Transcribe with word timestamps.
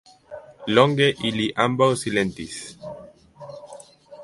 Longe 0.77 1.09
ili 1.31 1.45
ambaŭ 1.65 1.89
silentis. 2.05 2.57